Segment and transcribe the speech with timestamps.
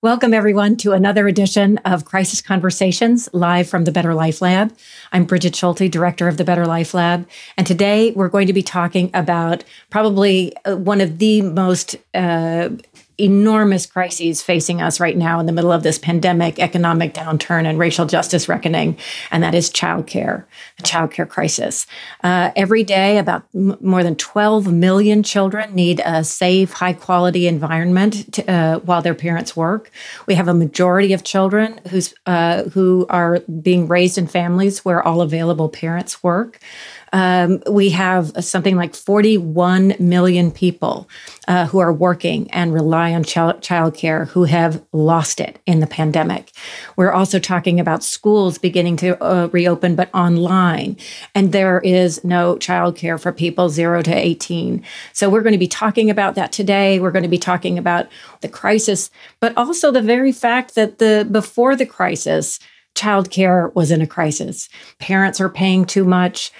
[0.00, 4.72] Welcome, everyone, to another edition of Crisis Conversations live from the Better Life Lab.
[5.10, 7.26] I'm Brigid Schulte, director of the Better Life Lab.
[7.56, 12.68] And today we're going to be talking about probably uh, one of the most uh,
[13.18, 17.78] enormous crises facing us right now in the middle of this pandemic, economic downturn, and
[17.78, 18.96] racial justice reckoning,
[19.30, 20.44] and that is childcare,
[20.76, 21.86] the childcare crisis.
[22.22, 27.46] Uh, every day, about m- more than 12 million children need a safe, high quality
[27.46, 29.90] environment to, uh, while their parents work.
[30.26, 35.02] We have a majority of children who's, uh, who are being raised in families where
[35.02, 36.60] all available parents work.
[37.12, 41.08] Um, we have something like 41 million people
[41.46, 45.86] uh, who are working and rely on child childcare who have lost it in the
[45.86, 46.52] pandemic.
[46.96, 50.96] We're also talking about schools beginning to uh, reopen, but online,
[51.34, 54.82] and there is no childcare for people zero to 18.
[55.12, 57.00] So we're going to be talking about that today.
[57.00, 58.08] We're going to be talking about
[58.40, 62.58] the crisis, but also the very fact that the before the crisis,
[62.98, 64.68] childcare was in a crisis.
[64.98, 66.52] Parents are paying too much.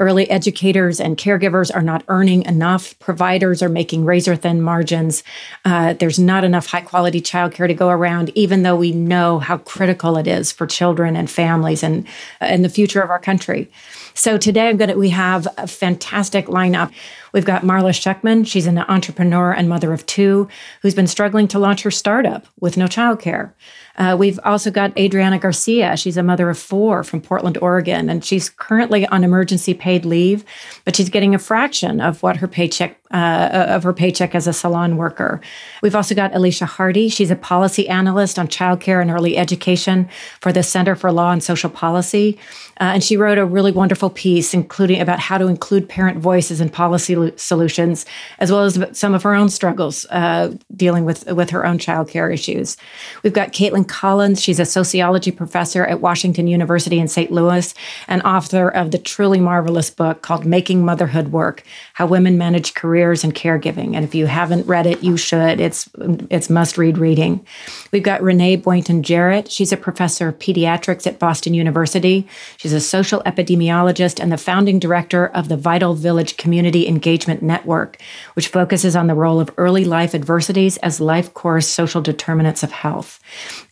[0.00, 2.98] Early educators and caregivers are not earning enough.
[3.00, 5.22] Providers are making razor thin margins.
[5.66, 9.58] Uh, there's not enough high quality childcare to go around, even though we know how
[9.58, 12.06] critical it is for children and families and,
[12.40, 13.70] and the future of our country.
[14.14, 16.90] So today I'm going to, we have a fantastic lineup.
[17.32, 18.46] We've got Marla Schuckman.
[18.46, 20.48] She's an entrepreneur and mother of two
[20.82, 23.52] who's been struggling to launch her startup with no childcare.
[23.96, 25.96] Uh, we've also got Adriana Garcia.
[25.96, 30.44] She's a mother of four from Portland, Oregon, and she's currently on emergency paid leave,
[30.84, 34.52] but she's getting a fraction of what her paycheck uh, of her paycheck as a
[34.52, 35.40] salon worker.
[35.82, 37.08] We've also got Alicia Hardy.
[37.08, 40.08] She's a policy analyst on childcare and early education
[40.40, 42.38] for the Center for Law and Social Policy,
[42.80, 46.60] uh, and she wrote a really wonderful piece, including about how to include parent voices
[46.60, 48.06] in policy lo- solutions,
[48.38, 52.32] as well as some of her own struggles uh, dealing with with her own childcare
[52.32, 52.76] issues.
[53.22, 54.40] We've got Caitlyn Collins.
[54.40, 57.32] She's a sociology professor at Washington University in St.
[57.32, 57.74] Louis
[58.06, 61.64] and author of the truly marvelous book called "Making Motherhood Work:
[61.94, 63.94] How Women Manage Careers." Careers and caregiving.
[63.94, 65.58] And if you haven't read it, you should.
[65.58, 65.88] It's
[66.30, 67.44] it's must read reading.
[67.92, 69.50] We've got Renee Boynton Jarrett.
[69.50, 72.28] She's a professor of pediatrics at Boston University.
[72.58, 77.96] She's a social epidemiologist and the founding director of the Vital Village Community Engagement Network,
[78.34, 82.70] which focuses on the role of early life adversities as life course social determinants of
[82.70, 83.18] health.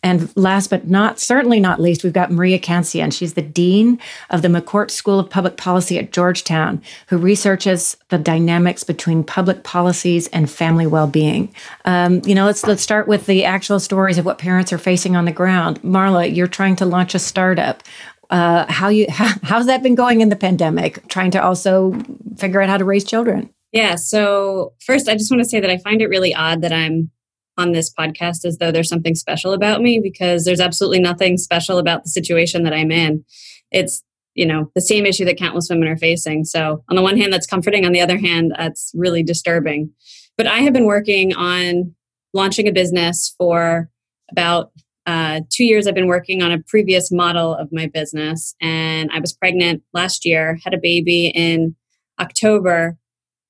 [0.01, 3.13] And last but not certainly not least, we've got Maria Cancian.
[3.13, 3.99] She's the dean
[4.31, 9.63] of the McCourt School of Public Policy at Georgetown, who researches the dynamics between public
[9.63, 11.53] policies and family well-being.
[11.85, 15.15] Um, you know, let's let's start with the actual stories of what parents are facing
[15.15, 15.81] on the ground.
[15.81, 17.83] Marla, you're trying to launch a startup.
[18.29, 21.07] Uh, how you how, how's that been going in the pandemic?
[21.07, 21.93] Trying to also
[22.37, 23.49] figure out how to raise children.
[23.71, 23.95] Yeah.
[23.95, 27.11] So first, I just want to say that I find it really odd that I'm
[27.57, 31.77] on this podcast as though there's something special about me because there's absolutely nothing special
[31.77, 33.25] about the situation that I'm in.
[33.71, 34.01] It's
[34.39, 36.45] you know the same issue that countless women are facing.
[36.45, 37.85] So on the one hand that's comforting.
[37.85, 39.91] On the other hand that's really disturbing.
[40.37, 41.93] But i have been working on
[42.33, 43.89] launching a business for
[44.31, 44.71] about
[45.05, 45.87] uh, two years.
[45.87, 50.25] I've been working on a previous model of my business and i was pregnant last
[50.25, 51.75] year had a baby in
[52.17, 52.97] october.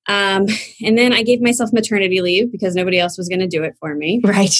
[0.08, 0.46] Um,
[0.84, 3.76] and then i gave myself maternity leave because nobody else was going to do it
[3.78, 4.20] for me.
[4.24, 4.56] Right.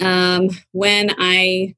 [0.00, 1.74] Um, when i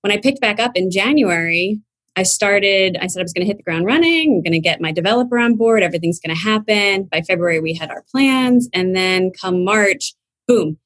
[0.00, 1.82] when i picked back up in january
[2.20, 4.34] I started, I said I was going to hit the ground running.
[4.34, 5.82] I'm going to get my developer on board.
[5.82, 7.04] Everything's going to happen.
[7.04, 8.68] By February, we had our plans.
[8.74, 10.12] And then come March,
[10.46, 10.76] boom,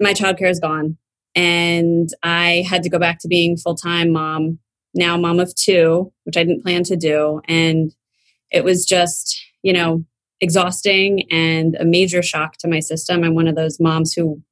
[0.00, 0.98] my childcare is gone.
[1.36, 4.58] And I had to go back to being full time mom,
[4.94, 7.40] now mom of two, which I didn't plan to do.
[7.46, 7.94] And
[8.50, 10.04] it was just, you know,
[10.40, 13.22] exhausting and a major shock to my system.
[13.22, 14.42] I'm one of those moms who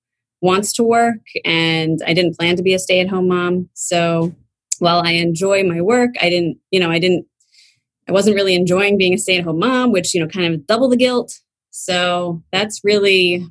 [0.41, 3.71] wants to work and I didn't plan to be a stay at home mom.
[3.75, 4.37] So
[4.79, 7.27] while I enjoy my work, I didn't, you know, I didn't,
[8.09, 10.67] I wasn't really enjoying being a stay at home mom, which, you know, kind of
[10.67, 11.33] double the guilt.
[11.71, 13.47] So that's really,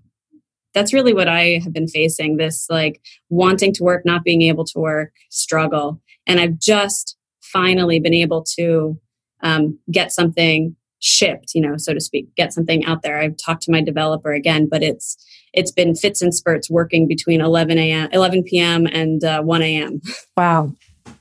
[0.74, 4.66] that's really what I have been facing this like wanting to work, not being able
[4.66, 6.02] to work struggle.
[6.28, 9.00] And I've just finally been able to
[9.42, 13.20] um, get something shipped, you know, so to speak, get something out there.
[13.20, 15.18] I've talked to my developer again, but it's,
[15.54, 18.88] it's been fits and spurts working between 11 a.m., 11 p.m.
[18.88, 20.02] and uh, 1 a.m.
[20.38, 20.74] Wow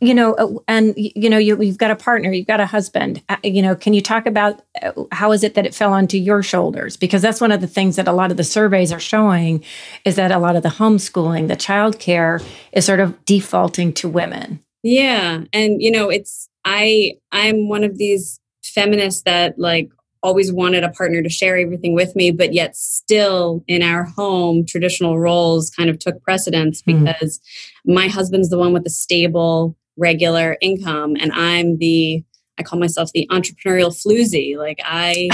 [0.02, 3.22] you know uh, and you know you, have got a partner you've got a husband
[3.28, 6.18] uh, you know can you talk about uh, how is it that it fell onto
[6.18, 9.00] your shoulders because that's one of the things that a lot of the surveys are
[9.00, 9.62] showing
[10.04, 12.40] is that a lot of the homeschooling the child care
[12.72, 17.96] is sort of defaulting to women yeah and you know it's i i'm one of
[17.96, 19.88] these feminists that like
[20.24, 24.64] always wanted a partner to share everything with me, but yet still in our home,
[24.64, 27.04] traditional roles kind of took precedence mm.
[27.04, 27.40] because
[27.84, 32.24] my husband's the one with the stable, regular income, and I'm the
[32.58, 34.56] I call myself the entrepreneurial floozy.
[34.56, 35.28] Like I,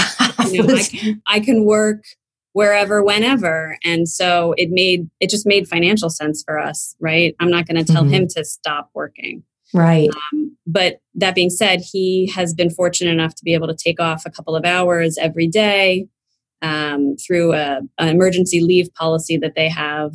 [0.49, 2.03] you know, I can, I can work
[2.53, 7.35] wherever, whenever, and so it made it just made financial sense for us, right?
[7.39, 8.13] I'm not going to tell mm-hmm.
[8.13, 9.43] him to stop working.
[9.73, 10.09] Right.
[10.33, 13.99] Um, but that being said, he has been fortunate enough to be able to take
[13.99, 16.07] off a couple of hours every day
[16.61, 20.13] um, through a, an emergency leave policy that they have,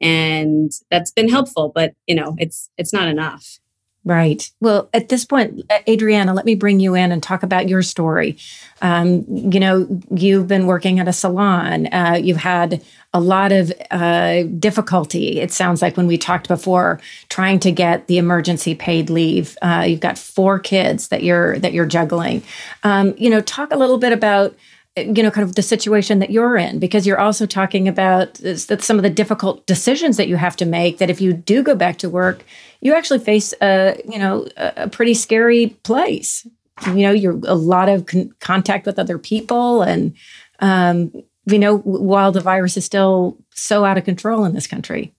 [0.00, 1.72] and that's been helpful.
[1.74, 3.58] But you know, it's it's not enough.
[4.06, 4.48] Right.
[4.60, 8.38] Well, at this point, Adriana, let me bring you in and talk about your story.
[8.80, 11.88] Um, you know, you've been working at a salon.
[11.88, 15.40] Uh, you've had a lot of uh, difficulty.
[15.40, 17.00] It sounds like when we talked before,
[17.30, 19.58] trying to get the emergency paid leave.
[19.60, 22.44] Uh, you've got four kids that you're that you're juggling.
[22.84, 24.54] Um, you know, talk a little bit about
[24.96, 28.96] you know, kind of the situation that you're in, because you're also talking about some
[28.96, 30.98] of the difficult decisions that you have to make.
[30.98, 32.44] That if you do go back to work,
[32.80, 36.46] you actually face a, you know, a pretty scary place.
[36.86, 40.14] You know, you're a lot of con- contact with other people, and
[40.60, 41.12] um,
[41.44, 45.12] you know, while the virus is still so out of control in this country.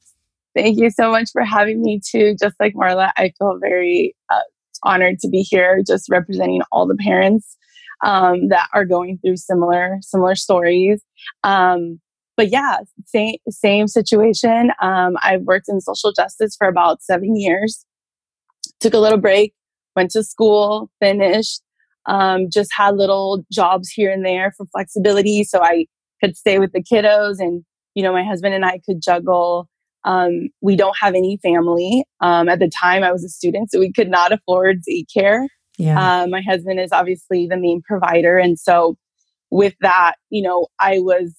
[0.56, 2.36] Thank you so much for having me too.
[2.40, 4.40] Just like Marla, I feel very uh,
[4.82, 7.58] honored to be here, just representing all the parents
[8.04, 11.02] um, that are going through similar similar stories.
[11.44, 12.00] Um,
[12.36, 14.72] but yeah, same same situation.
[14.82, 17.86] Um, I've worked in social justice for about seven years.
[18.80, 19.54] Took a little break,
[19.96, 21.62] went to school, finished.
[22.06, 25.88] Um, just had little jobs here and there for flexibility, so I
[26.24, 27.66] could stay with the kiddos, and
[27.96, 29.68] you know, my husband and I could juggle.
[30.06, 32.06] Um, we don't have any family.
[32.22, 35.48] Um, at the time, I was a student, so we could not afford daycare.
[35.78, 36.24] Yeah.
[36.24, 38.38] Uh, my husband is obviously the main provider.
[38.38, 38.98] And so
[39.52, 41.36] with that, you know, I was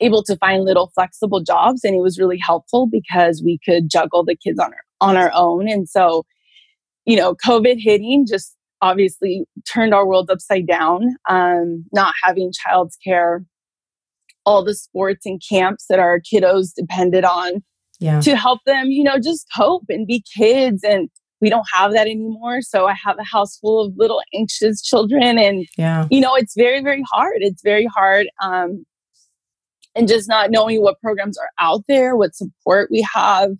[0.00, 4.24] able to find little flexible jobs and it was really helpful because we could juggle
[4.24, 5.68] the kids on our on our own.
[5.68, 6.24] And so,
[7.04, 11.16] you know, COVID hitting just obviously turned our world upside down.
[11.28, 13.44] Um, not having child's care,
[14.46, 17.62] all the sports and camps that our kiddos depended on
[18.00, 18.20] yeah.
[18.20, 21.08] to help them, you know, just cope and be kids and
[21.44, 22.62] we don't have that anymore.
[22.62, 25.38] So I have a house full of little anxious children.
[25.38, 26.08] And, yeah.
[26.10, 27.36] you know, it's very, very hard.
[27.40, 28.28] It's very hard.
[28.42, 28.86] Um,
[29.94, 33.50] and just not knowing what programs are out there, what support we have,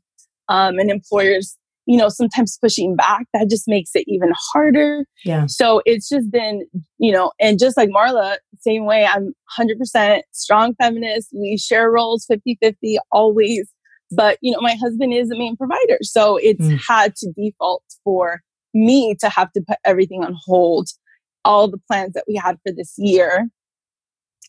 [0.48, 5.04] um, and employers, you know, sometimes pushing back, that just makes it even harder.
[5.26, 5.44] Yeah.
[5.44, 6.66] So it's just been,
[6.96, 11.28] you know, and just like Marla, same way, I'm 100% strong feminist.
[11.34, 13.68] We share roles 50 50 always.
[14.14, 15.98] But, you know, my husband is the main provider.
[16.02, 16.80] So it's mm.
[16.86, 18.40] had to default for
[18.72, 20.88] me to have to put everything on hold,
[21.44, 23.48] all the plans that we had for this year.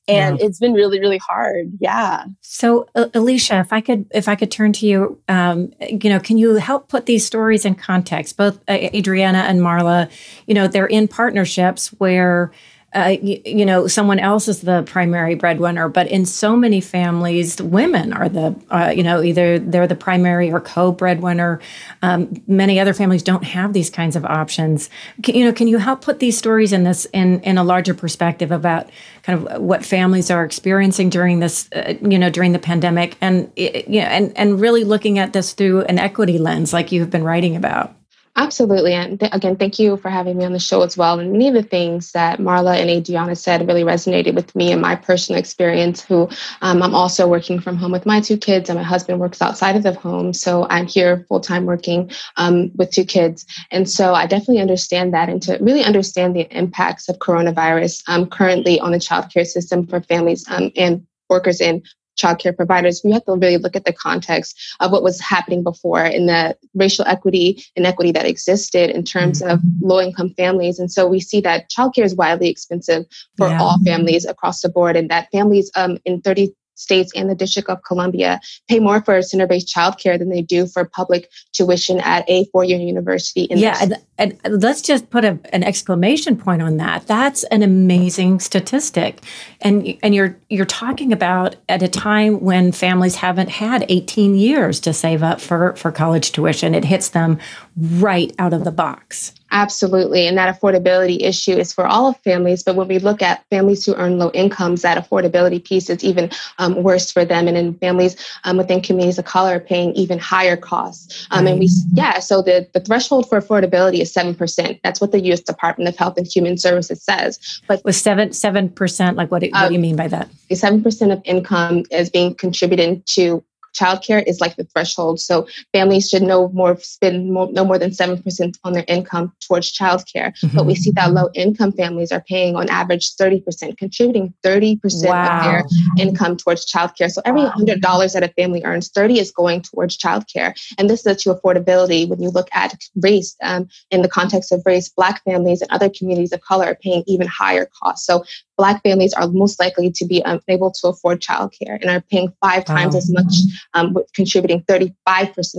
[0.07, 0.45] And yeah.
[0.45, 1.71] it's been really, really hard.
[1.79, 2.25] Yeah.
[2.41, 6.19] So, uh, Alicia, if I could, if I could turn to you, um, you know,
[6.19, 8.37] can you help put these stories in context?
[8.37, 10.11] Both uh, Adriana and Marla,
[10.45, 12.51] you know, they're in partnerships where
[12.95, 15.89] uh, you, you, know, someone else is the primary breadwinner.
[15.89, 20.49] But in so many families, women are the, uh, you know, either they're the primary
[20.51, 21.59] or co-breadwinner.
[22.01, 24.89] Um, many other families don't have these kinds of options.
[25.23, 27.93] Can, you know, can you help put these stories in this in in a larger
[27.93, 28.89] perspective about
[29.23, 33.51] kind of what families are experiencing during this, uh, you know, during the pandemic, and
[33.57, 37.23] you know, and and really looking at this through an equity lens, like you've been
[37.23, 37.93] writing about.
[38.37, 38.93] Absolutely.
[38.93, 41.19] And th- again, thank you for having me on the show as well.
[41.19, 44.81] And many of the things that Marla and Adriana said really resonated with me and
[44.81, 46.27] my personal experience, who
[46.61, 49.77] um, I'm also working from home with my two kids, and my husband works outside
[49.77, 50.33] of the home.
[50.33, 53.45] So I'm here full time working um, with two kids.
[53.71, 55.29] And so I definitely understand that.
[55.29, 60.01] And to really understand the impacts of coronavirus um, currently on the childcare system for
[60.01, 61.83] families um, and workers in
[62.17, 66.03] childcare providers, we have to really look at the context of what was happening before
[66.05, 69.51] in the racial equity inequity that existed in terms mm-hmm.
[69.51, 70.79] of low income families.
[70.79, 73.05] And so we see that childcare is widely expensive
[73.37, 73.61] for yeah.
[73.61, 77.69] all families across the board, and that families um, in 30 states and the District
[77.69, 82.29] of Columbia pay more for center based childcare than they do for public tuition at
[82.29, 83.43] a four year university.
[83.43, 87.07] In yeah, and, and, let's just put a, an exclamation point on that.
[87.07, 89.21] That's an amazing statistic,
[89.61, 94.79] and and you're you're talking about at a time when families haven't had 18 years
[94.81, 96.75] to save up for for college tuition.
[96.75, 97.39] It hits them
[97.77, 99.33] right out of the box.
[99.51, 100.27] Absolutely.
[100.27, 102.63] And that affordability issue is for all of families.
[102.63, 106.31] But when we look at families who earn low incomes, that affordability piece is even
[106.57, 107.47] um, worse for them.
[107.47, 111.27] And in families um, within communities of color are paying even higher costs.
[111.31, 114.79] Um, and we, yeah, so the, the threshold for affordability is 7%.
[114.83, 115.41] That's what the U.S.
[115.41, 117.61] Department of Health and Human Services says.
[117.67, 120.29] But with 7, 7%, like what, do, what do you um, mean by that?
[120.51, 123.43] 7% of income is being contributed to
[123.75, 125.19] childcare is like the threshold.
[125.19, 129.71] So families should no more spend more, no more than 7% on their income towards
[129.71, 130.33] childcare.
[130.39, 130.55] Mm-hmm.
[130.55, 135.37] But we see that low income families are paying on average 30%, contributing 30% wow.
[135.37, 135.63] of their
[135.97, 137.11] income towards childcare.
[137.11, 140.53] So every $100 that a family earns, 30 is going towards childcare.
[140.77, 144.61] And this is to affordability when you look at race um, in the context of
[144.65, 148.05] race, Black families and other communities of color are paying even higher costs.
[148.05, 148.23] So
[148.57, 152.65] Black families are most likely to be unable to afford childcare and are paying five
[152.65, 152.97] times wow.
[152.97, 153.33] as much,
[153.73, 154.93] um, contributing 35%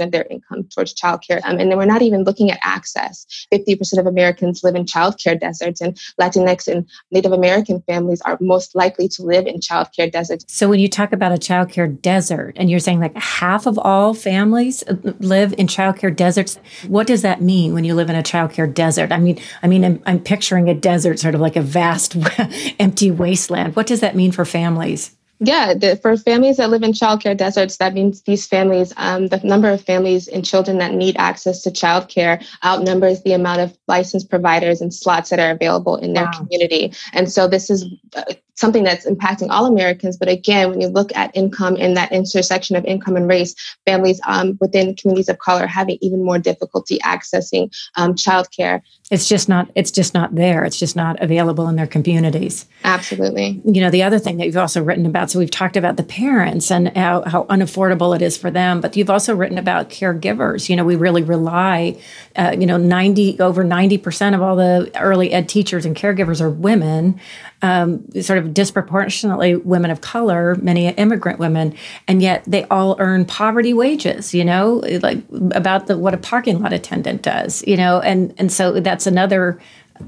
[0.04, 1.40] of their income towards childcare.
[1.44, 3.26] Um, and then we're not even looking at access.
[3.52, 8.74] 50% of Americans live in childcare deserts, and Latinx and Native American families are most
[8.74, 10.44] likely to live in childcare deserts.
[10.48, 14.14] So when you talk about a childcare desert, and you're saying like half of all
[14.14, 18.22] families uh, live in childcare deserts, what does that mean when you live in a
[18.22, 19.12] childcare desert?
[19.12, 22.16] I mean, I mean, I'm, I'm picturing a desert, sort of like a vast
[22.78, 23.76] empty wasteland.
[23.76, 25.16] What does that mean for families?
[25.38, 29.38] Yeah, the, for families that live in childcare deserts, that means these families, um, the
[29.44, 34.30] number of families and children that need access to childcare outnumbers the amount of licensed
[34.30, 36.30] providers and slots that are available in their wow.
[36.38, 36.92] community.
[37.12, 38.24] And so this is uh,
[38.56, 40.16] something that's impacting all Americans.
[40.16, 44.20] But again, when you look at income and that intersection of income and race, families
[44.26, 48.82] um, within communities of color having even more difficulty accessing um, childcare.
[49.10, 49.70] It's just not.
[49.76, 50.64] It's just not there.
[50.64, 52.66] It's just not available in their communities.
[52.82, 53.60] Absolutely.
[53.64, 55.30] You know, the other thing that you've also written about.
[55.30, 58.96] So we've talked about the parents and how how unaffordable it is for them, but
[58.96, 60.68] you've also written about caregivers.
[60.68, 62.00] You know, we really rely.
[62.34, 66.40] Uh, you know, ninety over ninety percent of all the early ed teachers and caregivers
[66.40, 67.20] are women
[67.66, 71.74] um, sort of disproportionately women of color, many immigrant women,
[72.06, 74.32] and yet they all earn poverty wages.
[74.32, 75.18] You know, like
[75.50, 77.66] about the what a parking lot attendant does.
[77.66, 79.58] You know, and and so that's another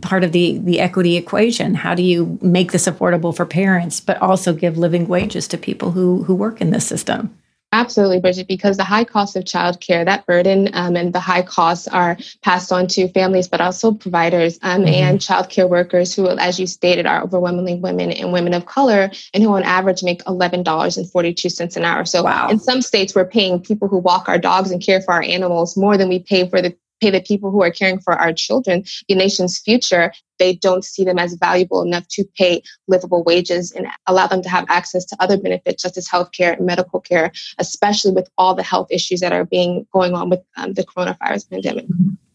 [0.03, 1.75] part of the the equity equation.
[1.75, 5.91] How do you make this affordable for parents, but also give living wages to people
[5.91, 7.37] who who work in this system?
[7.70, 11.87] Absolutely, Brigid, because the high cost of childcare, that burden um, and the high costs
[11.87, 14.94] are passed on to families, but also providers um, mm-hmm.
[14.94, 19.42] and childcare workers who, as you stated, are overwhelmingly women and women of color and
[19.42, 22.06] who on average make $11.42 an hour.
[22.06, 22.48] So wow.
[22.48, 25.76] in some states, we're paying people who walk our dogs and care for our animals
[25.76, 28.84] more than we pay for the pay the people who are caring for our children,
[29.08, 33.87] the nation's future, they don't see them as valuable enough to pay livable wages and
[34.07, 38.12] allow them to have access to other benefits such as healthcare and medical care, especially
[38.12, 41.87] with all the health issues that are being going on with um, the coronavirus pandemic.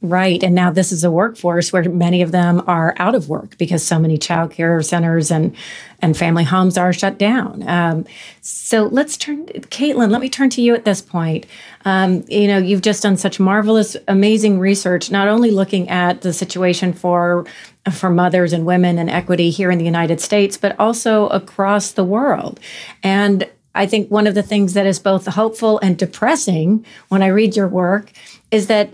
[0.04, 0.44] Right.
[0.44, 3.82] And now this is a workforce where many of them are out of work because
[3.84, 5.56] so many childcare centers and,
[6.02, 7.66] and family homes are shut down.
[7.70, 8.06] Um,
[8.42, 11.46] so let's turn, Caitlyn, let me turn to you at this point.
[11.86, 16.34] Um, you know, you've just done such marvelous, amazing research, not only looking at the
[16.34, 17.46] situation for
[17.92, 22.04] for mothers and women and equity here in the United States, but also across the
[22.04, 22.60] world.
[23.02, 27.28] And I think one of the things that is both hopeful and depressing when I
[27.28, 28.12] read your work
[28.52, 28.92] is that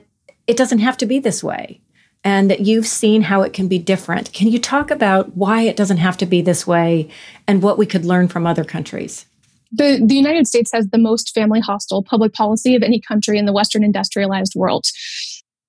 [0.48, 1.82] it doesn't have to be this way
[2.24, 4.34] and that you've seen how it can be different.
[4.34, 7.10] Can you talk about why it doesn't have to be this way
[7.48, 9.26] and what we could learn from other countries?
[9.72, 13.46] The, the United States has the most family hostile public policy of any country in
[13.46, 14.88] the Western industrialized world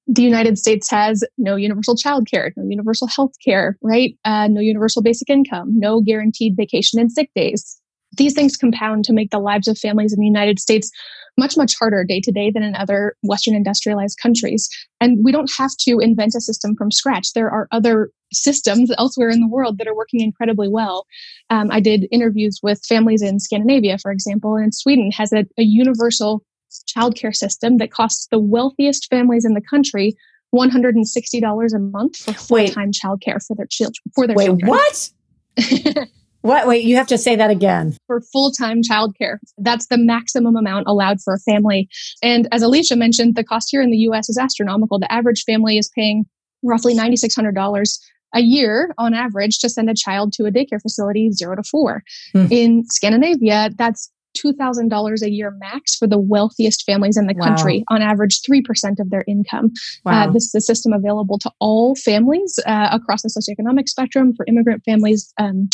[0.06, 4.14] the United States has no universal child care, no universal health care, right?
[4.24, 7.80] Uh, no universal basic income, no guaranteed vacation and sick days.
[8.16, 10.90] These things compound to make the lives of families in the United States
[11.38, 14.68] much, much harder day to day than in other Western industrialized countries.
[15.00, 17.32] And we don't have to invent a system from scratch.
[17.32, 21.06] There are other systems elsewhere in the world that are working incredibly well.
[21.50, 25.62] Um, I did interviews with families in Scandinavia, for example, and Sweden has a, a
[25.62, 26.44] universal
[26.88, 30.16] childcare system that costs the wealthiest families in the country
[30.54, 34.68] $160 a month for full-time childcare for their children for their wait, children.
[34.68, 35.10] What?
[36.40, 36.66] what?
[36.66, 37.96] Wait, you have to say that again.
[38.06, 39.38] For full-time childcare.
[39.58, 41.88] That's the maximum amount allowed for a family.
[42.22, 44.98] And as Alicia mentioned, the cost here in the US is astronomical.
[44.98, 46.24] The average family is paying
[46.62, 47.98] roughly $9600
[48.34, 52.02] a year on average to send a child to a daycare facility 0 to 4.
[52.32, 52.46] Hmm.
[52.50, 57.46] In Scandinavia, that's $2,000 a year max for the wealthiest families in the wow.
[57.46, 59.72] country, on average 3% of their income.
[60.06, 60.28] Uh, wow.
[60.28, 64.44] Uh, this is a system available to all families uh, across the socioeconomic spectrum for
[64.48, 65.32] immigrant families.
[65.38, 65.68] Um,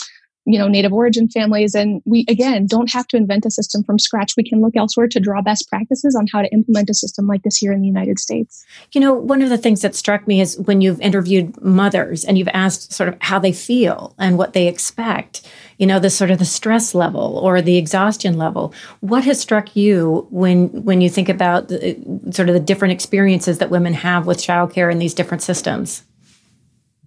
[0.47, 3.99] you know native origin families and we again don't have to invent a system from
[3.99, 7.27] scratch we can look elsewhere to draw best practices on how to implement a system
[7.27, 10.27] like this here in the united states you know one of the things that struck
[10.27, 14.39] me is when you've interviewed mothers and you've asked sort of how they feel and
[14.39, 15.47] what they expect
[15.79, 19.77] you know the sort of the stress level or the exhaustion level what has struck
[19.77, 21.97] you when when you think about the,
[22.31, 26.03] sort of the different experiences that women have with childcare in these different systems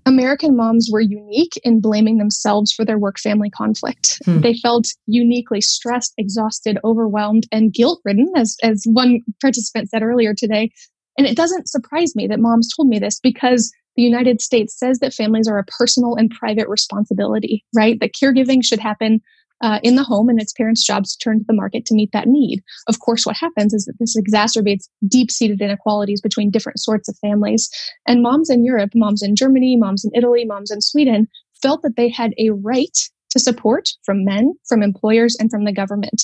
[0.06, 4.20] American moms were unique in blaming themselves for their work family conflict.
[4.26, 4.40] Hmm.
[4.40, 10.34] They felt uniquely stressed, exhausted, overwhelmed, and guilt ridden, as, as one participant said earlier
[10.34, 10.72] today.
[11.18, 15.00] And it doesn't surprise me that moms told me this because the United States says
[15.00, 18.00] that families are a personal and private responsibility, right?
[18.00, 19.20] That caregiving should happen
[19.60, 22.14] uh, in the home and its parents' jobs to turn to the market to meet
[22.14, 22.64] that need.
[22.88, 27.18] Of course, what happens is that this exacerbates deep seated inequalities between different sorts of
[27.18, 27.70] families.
[28.08, 31.28] And moms in Europe, moms in Germany, moms in Italy, moms in Sweden
[31.62, 32.98] felt that they had a right
[33.32, 36.24] to support from men, from employers, and from the government.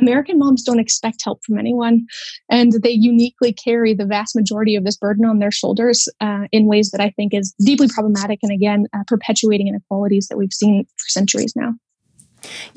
[0.00, 2.06] American moms don't expect help from anyone,
[2.50, 6.66] and they uniquely carry the vast majority of this burden on their shoulders uh, in
[6.66, 10.84] ways that I think is deeply problematic and again uh, perpetuating inequalities that we've seen
[10.96, 11.74] for centuries now.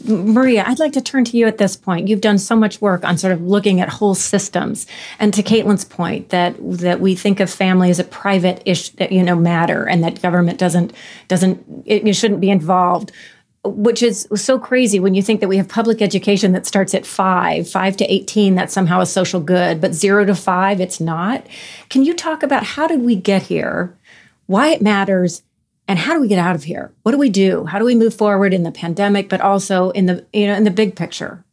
[0.05, 2.07] Maria, I'd like to turn to you at this point.
[2.07, 4.85] You've done so much work on sort of looking at whole systems,
[5.19, 9.23] and to Caitlyn's point that that we think of family as a private ish, you
[9.23, 10.93] know, matter, and that government doesn't
[11.27, 13.11] doesn't it, it shouldn't be involved.
[13.65, 17.05] Which is so crazy when you think that we have public education that starts at
[17.05, 21.47] five, five to 18, that's somehow a social good, but zero to five, it's not.
[21.89, 23.97] Can you talk about how did we get here,
[24.47, 25.43] why it matters,
[25.87, 26.93] and how do we get out of here?
[27.03, 27.65] What do we do?
[27.65, 30.63] How do we move forward in the pandemic but also in the you know in
[30.63, 31.43] the big picture?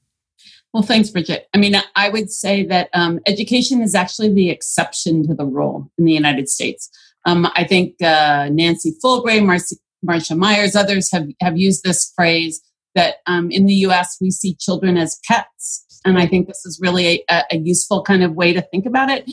[0.72, 1.42] Well thanks brigid.
[1.54, 5.90] I mean i would say that um, education is actually the exception to the rule
[5.98, 6.90] in the united states.
[7.26, 12.60] Um, i think uh, nancy Folbre, Marcy, marcia meyers others have, have used this phrase
[12.94, 16.78] that um, in the us we see children as pets and i think this is
[16.82, 19.28] really a, a useful kind of way to think about it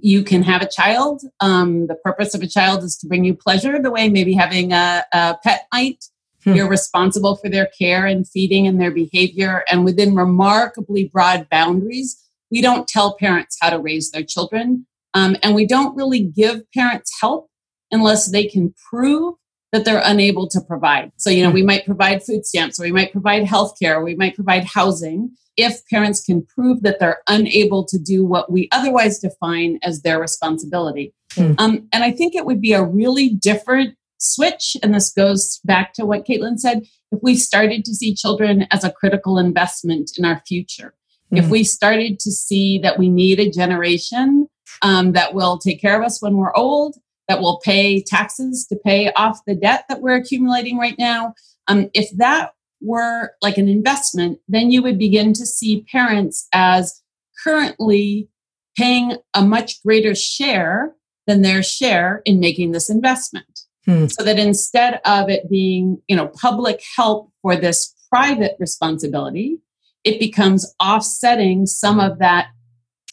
[0.00, 1.22] you can have a child.
[1.40, 4.72] Um, the purpose of a child is to bring you pleasure, the way maybe having
[4.72, 6.04] a, a pet might.
[6.44, 6.54] Hmm.
[6.54, 9.64] You're responsible for their care and feeding and their behavior.
[9.70, 12.20] And within remarkably broad boundaries,
[12.50, 14.86] we don't tell parents how to raise their children.
[15.14, 17.48] Um, and we don't really give parents help
[17.90, 19.34] unless they can prove
[19.72, 21.12] that they're unable to provide.
[21.16, 24.14] So, you know, we might provide food stamps or we might provide health care, we
[24.14, 29.18] might provide housing if parents can prove that they're unable to do what we otherwise
[29.18, 31.14] define as their responsibility.
[31.34, 31.58] Mm.
[31.58, 34.76] Um, and I think it would be a really different switch.
[34.82, 38.84] And this goes back to what Caitlyn said if we started to see children as
[38.84, 40.94] a critical investment in our future,
[41.32, 41.38] mm.
[41.38, 41.50] if hmm.
[41.52, 44.48] we started to see that we need a generation
[44.82, 46.96] um, that will take care of us when we're old,
[47.28, 51.34] that will pay taxes to pay off the debt that we're accumulating right now.
[51.68, 57.02] Um, if that were like an investment, then you would begin to see parents as
[57.42, 58.28] currently
[58.76, 60.94] paying a much greater share
[61.26, 63.60] than their share in making this investment.
[63.84, 64.06] Hmm.
[64.06, 69.58] So that instead of it being, you know, public help for this private responsibility,
[70.04, 72.48] it becomes offsetting some of that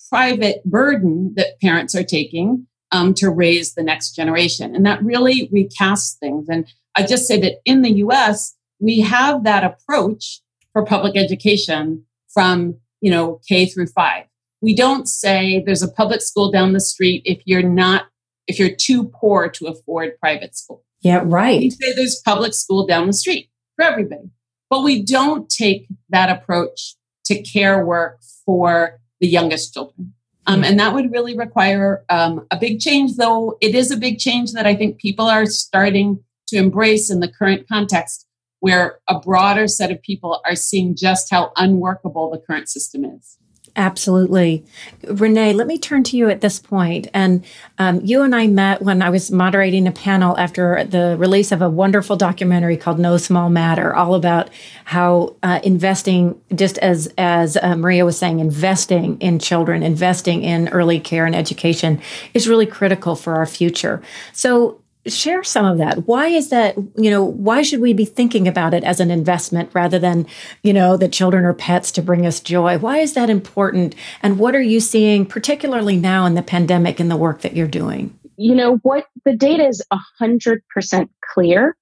[0.09, 4.73] private burden that parents are taking um, to raise the next generation.
[4.75, 6.47] And that really recasts things.
[6.47, 12.05] And I just say that in the US, we have that approach for public education
[12.33, 14.25] from you know k through five.
[14.61, 18.05] We don't say there's a public school down the street if you're not
[18.47, 20.83] if you're too poor to afford private school.
[21.01, 21.59] Yeah right.
[21.59, 24.29] We say there's public school down the street for everybody.
[24.69, 30.13] But we don't take that approach to care work for the youngest children
[30.45, 34.17] um, and that would really require um, a big change though it is a big
[34.17, 38.27] change that i think people are starting to embrace in the current context
[38.63, 43.37] where a broader set of people are seeing just how unworkable the current system is.
[43.75, 44.63] Absolutely.
[45.07, 47.07] Renee, let me turn to you at this point.
[47.11, 47.43] And
[47.79, 51.63] um, you and I met when I was moderating a panel after the release of
[51.63, 54.51] a wonderful documentary called No Small Matter, all about
[54.85, 60.69] how uh, investing, just as, as uh, Maria was saying, investing in children, investing in
[60.69, 61.99] early care and education
[62.35, 64.03] is really critical for our future.
[64.33, 66.07] So share some of that.
[66.07, 69.69] Why is that you know why should we be thinking about it as an investment
[69.73, 70.25] rather than
[70.61, 72.77] you know the children or pets to bring us joy?
[72.77, 73.95] Why is that important?
[74.21, 77.67] And what are you seeing particularly now in the pandemic in the work that you're
[77.67, 78.17] doing?
[78.37, 79.05] You know what?
[79.25, 79.83] The data is
[80.21, 81.77] 100% clear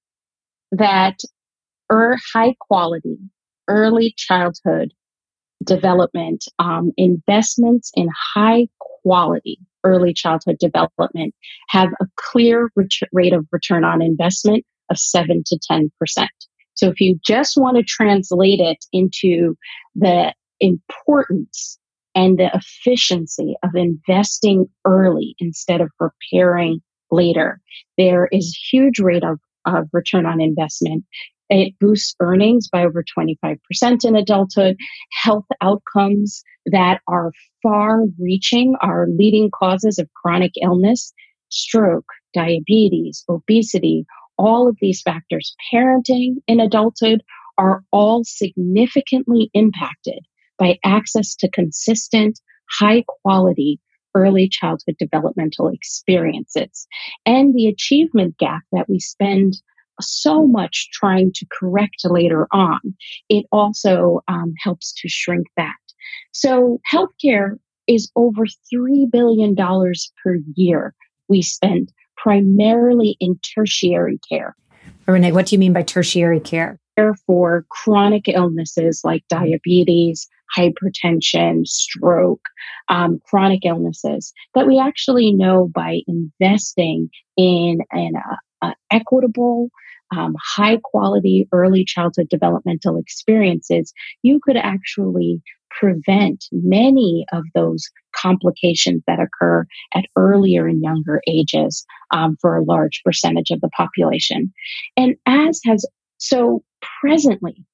[0.72, 1.20] that
[1.90, 3.18] er, high quality
[3.68, 4.92] early childhood
[5.64, 11.34] development um, investments in high quality early childhood development
[11.68, 15.90] have a clear ret- rate of return on investment of 7 to 10%.
[16.74, 19.56] So if you just want to translate it into
[19.94, 21.78] the importance
[22.14, 27.60] and the efficiency of investing early instead of preparing later,
[27.98, 31.04] there is huge rate of, of return on investment.
[31.48, 33.58] It boosts earnings by over 25%
[34.04, 34.76] in adulthood.
[35.22, 41.12] Health outcomes that are far reaching are leading causes of chronic illness,
[41.48, 44.04] stroke, diabetes, obesity,
[44.38, 47.22] all of these factors, parenting in adulthood,
[47.58, 50.20] are all significantly impacted
[50.58, 53.78] by access to consistent, high quality
[54.14, 56.86] early childhood developmental experiences
[57.24, 59.54] and the achievement gap that we spend
[60.00, 62.80] so much trying to correct later on.
[63.28, 65.74] It also um, helps to shrink that.
[66.32, 70.94] So, healthcare is over $3 billion per year
[71.28, 74.54] we spend primarily in tertiary care.
[75.06, 76.78] Renee, what do you mean by tertiary care?
[76.96, 82.42] Care for chronic illnesses like diabetes, hypertension, stroke,
[82.88, 89.70] um, chronic illnesses that we actually know by investing in an uh, uh, equitable,
[90.14, 95.40] um, high quality early childhood developmental experiences, you could actually
[95.78, 102.64] prevent many of those complications that occur at earlier and younger ages um, for a
[102.64, 104.52] large percentage of the population.
[104.96, 105.86] And as has
[106.18, 106.62] so
[107.00, 107.64] presently,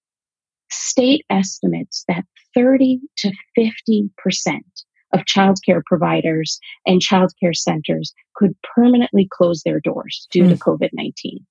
[0.71, 4.65] state estimates that 30 to 50 percent
[5.13, 10.51] of childcare providers and childcare centers could permanently close their doors due mm.
[10.51, 10.71] to hmm.
[10.71, 11.47] COVID 19.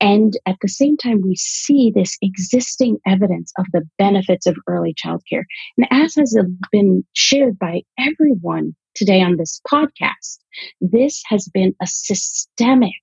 [0.00, 4.94] And at the same time, we see this existing evidence of the benefits of early
[4.94, 5.42] childcare.
[5.76, 6.38] And as has
[6.70, 10.38] been shared by everyone today on this podcast,
[10.80, 12.94] this has been a systemic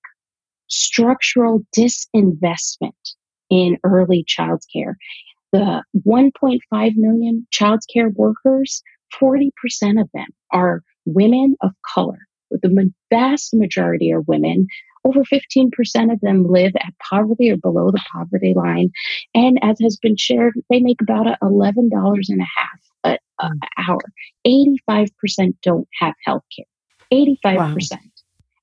[0.67, 2.91] structural disinvestment
[3.49, 4.93] in early childcare.
[5.51, 6.59] The 1.5
[6.95, 8.81] million childcare workers,
[9.21, 9.49] 40%
[10.01, 12.19] of them are women of color.
[12.51, 14.67] But the vast majority are women
[15.05, 18.91] over 15% of them live at poverty or below the poverty line.
[19.33, 21.89] And as has been shared, they make about $11
[22.29, 23.99] and a half an hour.
[24.45, 25.09] 85%
[25.61, 26.65] don't have health care.
[27.13, 27.55] 85%.
[27.55, 27.75] Wow.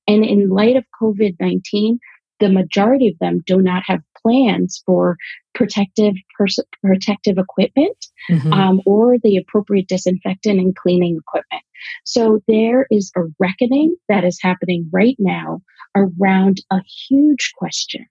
[0.05, 1.97] And in light of COVID 19,
[2.39, 5.17] the majority of them do not have plans for
[5.53, 8.51] protective pers- protective equipment mm-hmm.
[8.51, 11.63] um, or the appropriate disinfectant and cleaning equipment.
[12.05, 15.61] So there is a reckoning that is happening right now
[15.95, 18.05] around a huge question.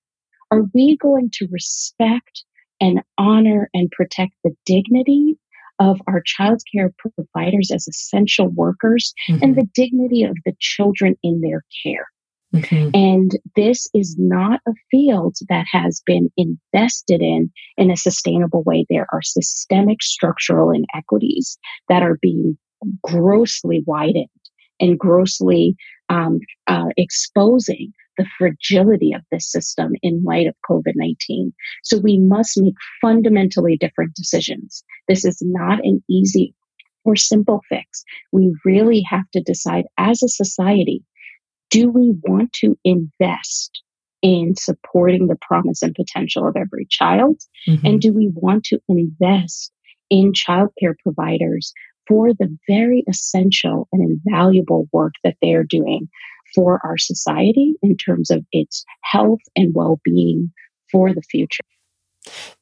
[0.51, 2.45] Are we going to respect
[2.81, 5.39] and honor and protect the dignity
[5.79, 9.43] of our child care providers as essential workers mm-hmm.
[9.43, 12.07] and the dignity of the children in their care?
[12.55, 12.91] Mm-hmm.
[12.93, 18.85] And this is not a field that has been invested in in a sustainable way.
[18.91, 21.57] There are systemic structural inequities
[21.89, 22.59] that are being
[23.03, 24.29] grossly widened
[24.81, 25.77] and grossly
[26.09, 31.53] um, uh, exposing the fragility of this system in light of COVID 19.
[31.83, 34.85] So we must make fundamentally different decisions.
[35.09, 36.55] This is not an easy
[37.05, 38.05] or simple fix.
[38.33, 41.03] We really have to decide as a society
[41.73, 43.83] do we want to invest
[44.21, 47.41] in supporting the promise and potential of every child?
[47.67, 47.87] Mm-hmm.
[47.87, 49.73] And do we want to invest
[50.11, 51.73] in childcare providers
[52.13, 56.11] for the very essential and invaluable work that they are doing
[56.55, 60.53] for our society in terms of its health and well being
[60.91, 61.65] for the future?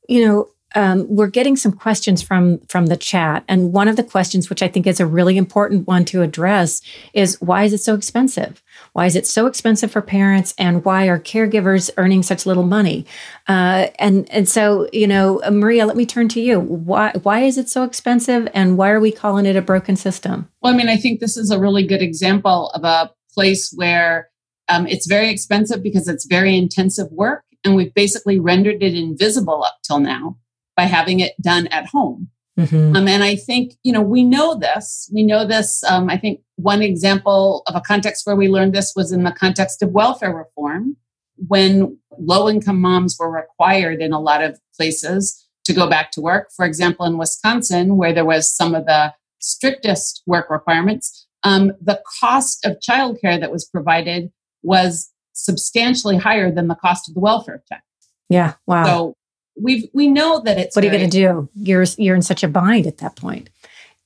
[0.08, 4.04] You know, um, we're getting some questions from from the chat, and one of the
[4.04, 6.80] questions, which I think is a really important one to address,
[7.12, 8.62] is why is it so expensive?
[8.92, 13.04] Why is it so expensive for parents, and why are caregivers earning such little money?
[13.48, 16.60] Uh, and and so, you know, Maria, let me turn to you.
[16.60, 20.48] Why why is it so expensive, and why are we calling it a broken system?
[20.62, 24.28] Well, I mean, I think this is a really good example of a place where
[24.68, 29.64] um, it's very expensive because it's very intensive work, and we've basically rendered it invisible
[29.64, 30.36] up till now
[30.80, 32.30] by having it done at home.
[32.58, 32.96] Mm-hmm.
[32.96, 35.10] Um, and I think, you know, we know this.
[35.12, 35.84] We know this.
[35.84, 39.32] Um, I think one example of a context where we learned this was in the
[39.32, 40.96] context of welfare reform,
[41.36, 46.22] when low income moms were required in a lot of places to go back to
[46.22, 46.48] work.
[46.56, 52.00] For example, in Wisconsin, where there was some of the strictest work requirements, um, the
[52.20, 54.30] cost of childcare that was provided
[54.62, 57.82] was substantially higher than the cost of the welfare check.
[58.30, 58.54] Yeah.
[58.66, 58.84] Wow.
[58.84, 59.14] So
[59.62, 61.48] we we know that it's what are you going to do?
[61.54, 63.50] You're you're in such a bind at that point.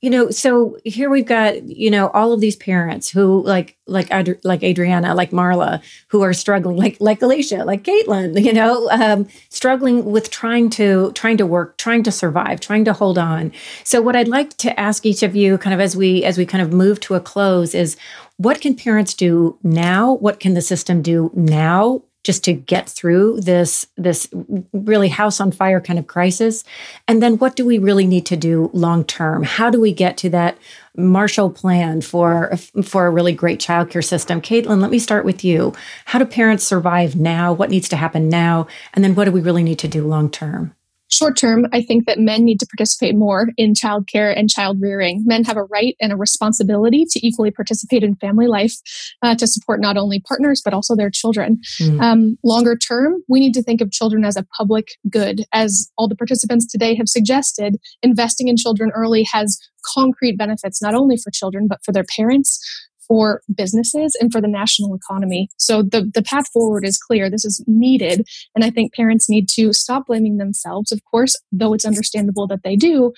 [0.01, 4.13] You know so here we've got you know all of these parents who like like
[4.45, 9.27] like adriana like marla who are struggling like like alicia like caitlyn you know um,
[9.49, 13.51] struggling with trying to trying to work trying to survive trying to hold on.
[13.83, 16.45] So what i'd like to ask each of you kind of as we as we
[16.45, 17.97] kind of move to a close is
[18.37, 20.15] what can parents do now?
[20.15, 24.29] What can the system do now just to get through this this
[24.73, 26.65] really house on fire kind of crisis.
[27.07, 29.45] And then what do we really need to do long term?
[29.45, 30.59] How do we get to that
[30.97, 34.41] marshall plan for for a really great childcare system?
[34.41, 35.73] Caitlyn let me start with you.
[36.07, 37.53] How do parents survive now?
[37.53, 38.67] What needs to happen now?
[38.95, 40.75] And then what do we really need to do long term
[41.15, 45.23] Short term, I think that men need to participate more in childcare and child rearing.
[45.25, 48.75] Men have a right and a responsibility to equally participate in family life
[49.23, 51.61] uh, to support not only partners, but also their children.
[51.81, 52.01] Mm.
[52.01, 55.45] Um, longer term, we need to think of children as a public good.
[55.53, 59.57] As all the participants today have suggested, investing in children early has
[59.95, 62.59] concrete benefits not only for children, but for their parents,
[63.07, 65.49] for businesses and for the national economy.
[65.59, 67.31] So the, the path forward is clear.
[67.31, 68.27] This is needed.
[68.55, 72.63] And I think parents need to stop blaming themselves, of course, though it's understandable that
[72.65, 73.13] they do.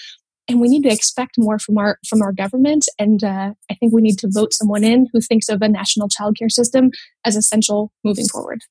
[0.49, 2.89] And we need to expect more from our from our government.
[2.99, 6.09] And uh, I think we need to vote someone in who thinks of a national
[6.09, 6.91] childcare system
[7.25, 8.63] as essential moving forward.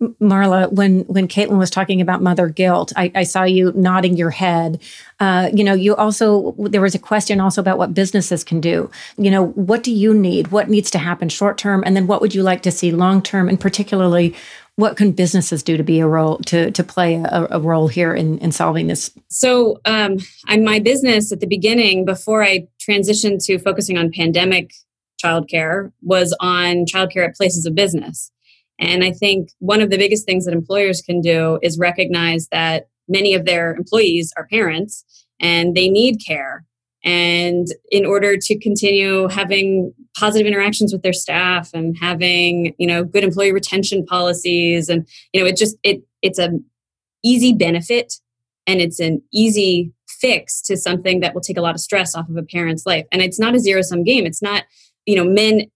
[0.00, 4.30] Marla, when when Caitlyn was talking about mother guilt, I, I saw you nodding your
[4.30, 4.80] head.
[5.18, 8.90] Uh, you know, you also there was a question also about what businesses can do.
[9.16, 10.48] You know, what do you need?
[10.48, 13.20] What needs to happen short term, and then what would you like to see long
[13.20, 14.36] term, and particularly
[14.78, 18.14] what can businesses do to be a role to to play a, a role here
[18.14, 23.44] in in solving this so um i'm my business at the beginning before i transitioned
[23.44, 24.72] to focusing on pandemic
[25.22, 28.30] childcare was on childcare at places of business
[28.78, 32.88] and I think one of the biggest things that employers can do is recognize that
[33.08, 35.04] many of their employees are parents
[35.40, 36.64] and they need care.
[37.04, 43.04] And in order to continue having positive interactions with their staff and having, you know,
[43.04, 46.50] good employee retention policies and, you know, it just it it's a
[47.22, 48.14] easy benefit
[48.66, 52.28] and it's an easy fix to something that will take a lot of stress off
[52.28, 53.06] of a parent's life.
[53.12, 54.26] And it's not a zero sum game.
[54.26, 54.64] It's not,
[55.06, 55.70] you know, men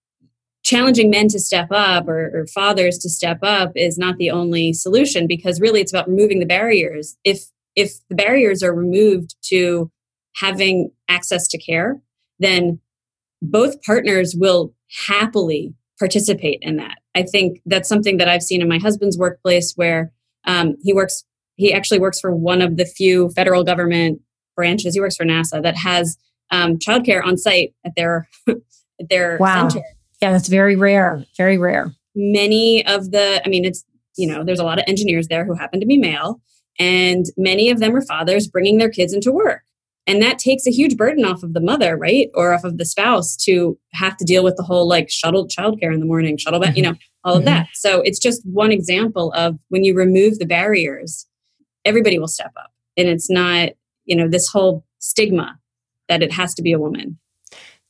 [0.62, 4.72] challenging men to step up or, or, fathers to step up is not the only
[4.72, 9.90] solution because really it's about removing the barriers if if the barriers are removed to
[10.34, 12.00] having access to care
[12.38, 12.80] then
[13.40, 14.72] both partners will
[15.06, 19.72] happily participate in that i think that's something that i've seen in my husband's workplace
[19.76, 20.12] where
[20.44, 21.24] um, he works
[21.56, 24.20] he actually works for one of the few federal government
[24.56, 26.16] branches he works for nasa that has
[26.50, 28.56] um, childcare on site at their at
[29.08, 29.68] their wow.
[29.68, 29.84] center
[30.22, 31.24] yeah, that's very rare.
[31.36, 31.92] Very rare.
[32.14, 33.84] Many of the, I mean, it's,
[34.16, 36.40] you know, there's a lot of engineers there who happen to be male,
[36.78, 39.62] and many of them are fathers bringing their kids into work.
[40.06, 42.28] And that takes a huge burden off of the mother, right?
[42.34, 45.94] Or off of the spouse to have to deal with the whole like shuttle childcare
[45.94, 46.76] in the morning, shuttle back, mm-hmm.
[46.76, 47.46] you know, all of mm-hmm.
[47.46, 47.68] that.
[47.74, 51.26] So it's just one example of when you remove the barriers,
[51.84, 52.72] everybody will step up.
[52.96, 53.70] And it's not,
[54.04, 55.58] you know, this whole stigma
[56.08, 57.18] that it has to be a woman.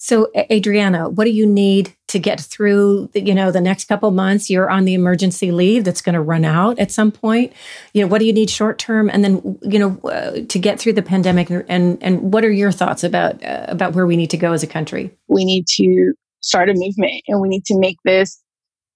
[0.04, 3.08] So, Adriana, what do you need to get through?
[3.14, 4.50] You know, the next couple months.
[4.50, 7.52] You're on the emergency leave that's going to run out at some point.
[7.92, 10.80] You know, what do you need short term, and then you know uh, to get
[10.80, 11.50] through the pandemic?
[11.50, 14.64] And and what are your thoughts about uh, about where we need to go as
[14.64, 15.16] a country?
[15.28, 18.42] We need to start a movement, and we need to make this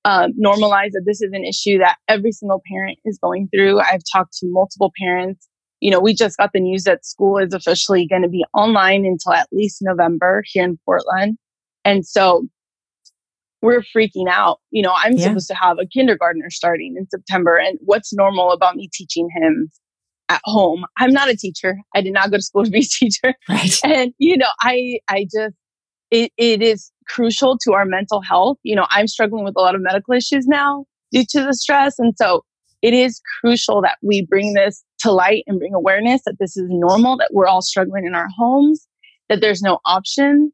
[0.04, 3.78] uh, normalize that this is an issue that every single parent is going through.
[3.78, 5.46] I've talked to multiple parents
[5.80, 9.04] you know, we just got the news that school is officially going to be online
[9.04, 11.36] until at least November here in Portland.
[11.84, 12.46] And so
[13.62, 14.58] we're freaking out.
[14.70, 15.24] You know, I'm yeah.
[15.24, 17.56] supposed to have a kindergartner starting in September.
[17.56, 19.70] And what's normal about me teaching him
[20.28, 20.84] at home?
[20.98, 21.76] I'm not a teacher.
[21.94, 23.34] I did not go to school to be a teacher.
[23.48, 23.78] Right.
[23.84, 25.54] And, you know, I, I just,
[26.10, 28.58] it, it is crucial to our mental health.
[28.62, 31.98] You know, I'm struggling with a lot of medical issues now due to the stress.
[31.98, 32.44] And so
[32.82, 36.66] it is crucial that we bring this to light and bring awareness that this is
[36.68, 38.86] normal, that we're all struggling in our homes,
[39.28, 40.52] that there's no option.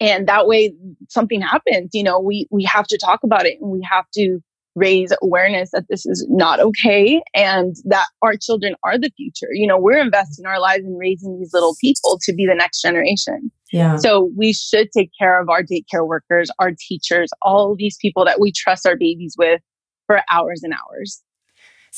[0.00, 0.72] And that way
[1.08, 4.40] something happens, you know, we, we have to talk about it and we have to
[4.76, 9.48] raise awareness that this is not okay and that our children are the future.
[9.50, 12.80] You know, we're investing our lives in raising these little people to be the next
[12.80, 13.50] generation.
[13.72, 13.96] Yeah.
[13.96, 18.40] So we should take care of our daycare workers, our teachers, all these people that
[18.40, 19.60] we trust our babies with
[20.06, 21.22] for hours and hours.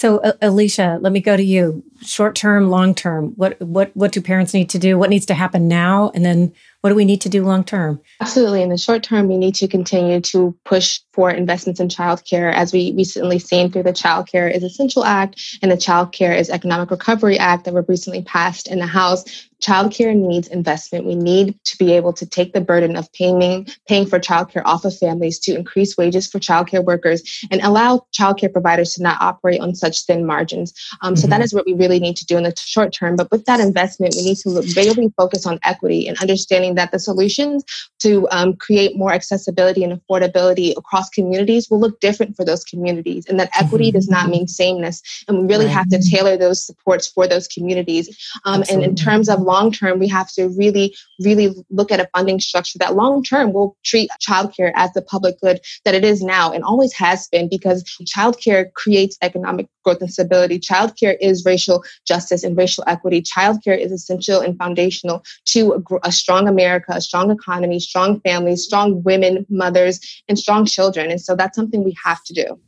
[0.00, 1.84] So, Alicia, let me go to you.
[2.00, 3.34] Short term, long term.
[3.36, 4.96] What what what do parents need to do?
[4.96, 6.10] What needs to happen now?
[6.14, 8.00] And then what do we need to do long term?
[8.20, 8.62] Absolutely.
[8.62, 12.72] In the short term, we need to continue to push for investments in childcare, as
[12.72, 16.48] we recently seen through the Child Care is Essential Act and the Child Care is
[16.48, 19.24] Economic Recovery Act that were recently passed in the House
[19.60, 21.06] childcare needs investment.
[21.06, 24.84] We need to be able to take the burden of paying paying for childcare off
[24.84, 29.60] of families to increase wages for childcare workers and allow childcare providers to not operate
[29.60, 30.72] on such thin margins.
[31.02, 31.20] Um, mm-hmm.
[31.20, 31.56] So that mm-hmm.
[31.56, 33.16] what we really need to do in the short term.
[33.16, 36.98] But with that investment, we need to really focus on equity and understanding that the
[36.98, 37.64] solutions
[38.00, 43.26] to um, create more accessibility and affordability across communities will look different for those communities,
[43.26, 43.98] and that equity mm-hmm.
[43.98, 45.02] does not mean sameness.
[45.28, 45.74] And we really right.
[45.74, 48.16] have to tailor those supports for those communities.
[48.44, 52.08] Um, and in terms of long term, we have to really, really look at a
[52.14, 56.22] funding structure that long term will treat childcare as the public good that it is
[56.22, 60.58] now and always has been because childcare creates economic growth and stability.
[60.58, 63.22] Childcare is racial justice and racial equity.
[63.22, 68.64] Childcare is essential and foundational to a, a strong America, a strong economy, strong families,
[68.64, 71.10] strong women, mothers, and strong children.
[71.10, 72.58] And so that's something we have to do.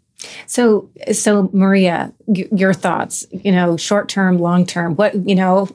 [0.47, 3.27] So, so Maria, your thoughts?
[3.33, 4.95] You know, short term, long term.
[4.95, 5.67] What you know?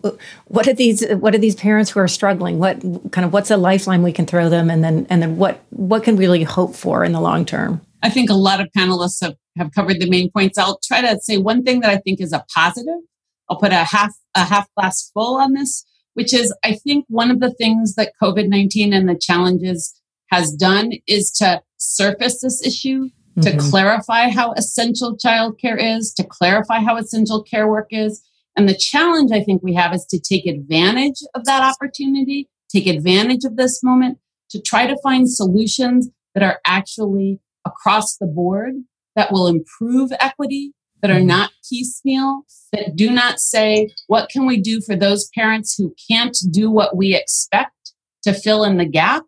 [0.45, 1.05] What are these?
[1.15, 2.57] What are these parents who are struggling?
[2.57, 2.79] What
[3.11, 4.69] kind of what's a lifeline we can throw them?
[4.69, 7.81] And then, and then what what can we really hope for in the long term?
[8.03, 10.57] I think a lot of panelists have, have covered the main points.
[10.57, 13.01] I'll try to say one thing that I think is a positive.
[13.49, 15.85] I'll put a half a half glass full on this,
[16.17, 20.01] which is I think one of the things that COVID nineteen and the challenges
[20.31, 23.09] has done is to surface this issue
[23.41, 23.69] to mm-hmm.
[23.69, 28.27] clarify how essential childcare is, to clarify how essential care work is.
[28.55, 32.87] And the challenge I think we have is to take advantage of that opportunity, take
[32.87, 34.17] advantage of this moment
[34.49, 38.73] to try to find solutions that are actually across the board
[39.15, 41.27] that will improve equity, that are mm-hmm.
[41.27, 46.37] not piecemeal, that do not say, what can we do for those parents who can't
[46.51, 49.23] do what we expect to fill in the gap,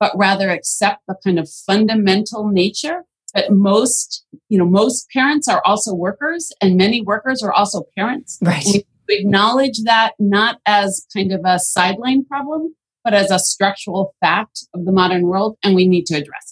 [0.00, 3.04] but rather accept the kind of fundamental nature
[3.34, 8.38] but most you know most parents are also workers and many workers are also parents.
[8.42, 8.64] Right.
[9.08, 14.66] We acknowledge that not as kind of a sideline problem but as a structural fact
[14.74, 16.51] of the modern world and we need to address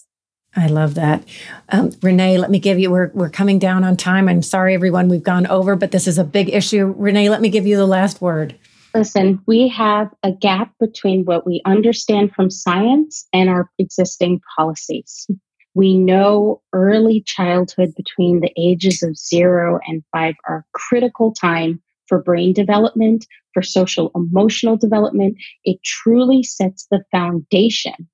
[0.55, 1.23] I love that.
[1.69, 4.27] Um, Renee, let me give you, we're, we're coming down on time.
[4.27, 6.93] I'm sorry, everyone, we've gone over, but this is a big issue.
[6.97, 8.55] Renee, let me give you the last word.
[8.93, 15.25] Listen, we have a gap between what we understand from science and our existing policies.
[15.73, 22.21] We know early childhood between the ages of zero and five are critical time for
[22.21, 25.37] brain development, for social emotional development.
[25.63, 28.09] It truly sets the foundation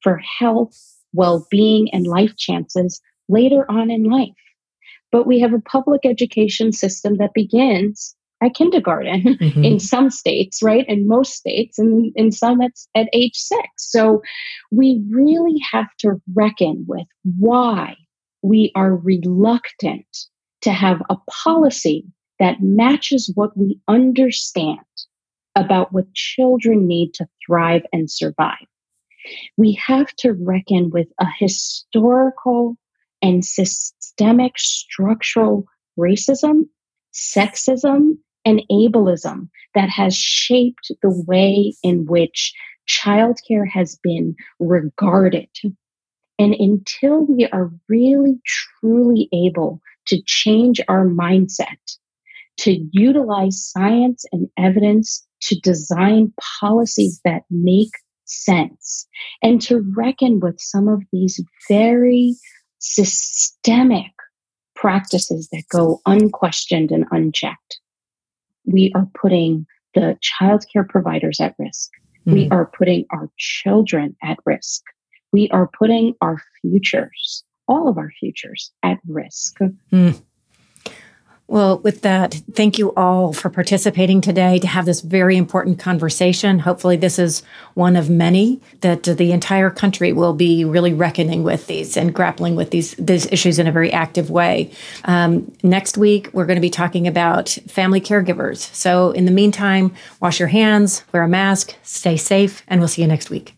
[0.00, 0.78] for health,
[1.12, 4.30] well being, and life chances later on in life.
[5.10, 9.64] But we have a public education system that begins at kindergarten mm-hmm.
[9.64, 10.88] in some states, right?
[10.88, 13.68] In most states, and in some it's at age six.
[13.76, 14.22] So
[14.70, 17.06] we really have to reckon with
[17.38, 17.96] why
[18.42, 20.06] we are reluctant
[20.62, 22.04] to have a policy
[22.38, 24.78] that matches what we understand
[25.54, 28.66] about what children need to thrive and survive.
[29.56, 32.76] We have to reckon with a historical
[33.20, 35.66] and systemic structural
[35.98, 36.68] racism,
[37.14, 42.52] sexism, and ableism that has shaped the way in which
[42.88, 45.48] childcare has been regarded.
[46.38, 51.96] And until we are really, truly able to change our mindset,
[52.58, 57.92] to utilize science and evidence to design policies that make
[58.32, 59.06] sense,
[59.42, 62.34] and to reckon with some of these very
[62.78, 64.10] systemic
[64.74, 67.80] practices that go unquestioned and unchecked
[68.64, 71.90] we are putting the childcare providers at risk.
[72.26, 72.32] Mm.
[72.32, 74.82] We are putting our children at risk.
[75.32, 79.58] We are putting our futures, all of our futures, at risk.
[79.92, 80.22] Mm.
[81.52, 86.60] Well, with that, thank you all for participating today to have this very important conversation.
[86.60, 87.42] Hopefully, this is
[87.74, 92.56] one of many that the entire country will be really reckoning with these and grappling
[92.56, 94.70] with these, these issues in a very active way.
[95.04, 98.74] Um, next week, we're going to be talking about family caregivers.
[98.74, 103.02] So, in the meantime, wash your hands, wear a mask, stay safe, and we'll see
[103.02, 103.54] you next week.